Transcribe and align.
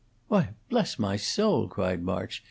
'""Why, 0.29 0.53
bless 0.67 0.97
my 0.97 1.15
soul!" 1.15 1.67
cried 1.67 2.01
March. 2.01 2.39